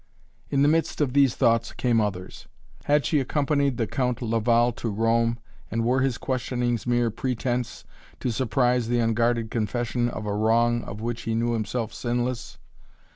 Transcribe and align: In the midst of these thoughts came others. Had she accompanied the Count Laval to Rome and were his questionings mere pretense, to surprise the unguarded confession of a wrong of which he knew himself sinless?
In 0.49 0.63
the 0.63 0.67
midst 0.67 0.99
of 0.99 1.13
these 1.13 1.35
thoughts 1.35 1.73
came 1.73 2.01
others. 2.01 2.47
Had 2.85 3.05
she 3.05 3.19
accompanied 3.19 3.77
the 3.77 3.85
Count 3.85 4.19
Laval 4.19 4.71
to 4.71 4.89
Rome 4.89 5.37
and 5.69 5.85
were 5.85 5.99
his 6.01 6.17
questionings 6.17 6.87
mere 6.87 7.11
pretense, 7.11 7.85
to 8.19 8.31
surprise 8.31 8.87
the 8.87 8.97
unguarded 8.97 9.51
confession 9.51 10.09
of 10.09 10.25
a 10.25 10.33
wrong 10.33 10.81
of 10.85 11.01
which 11.01 11.21
he 11.21 11.35
knew 11.35 11.53
himself 11.53 11.93
sinless? 11.93 12.57